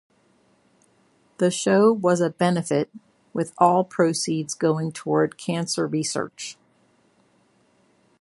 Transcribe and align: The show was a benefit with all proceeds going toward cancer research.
The 1.37 1.51
show 1.51 1.93
was 1.93 2.21
a 2.21 2.31
benefit 2.31 2.89
with 3.33 3.53
all 3.59 3.83
proceeds 3.83 4.55
going 4.55 4.93
toward 4.93 5.37
cancer 5.37 5.85
research. 5.85 6.57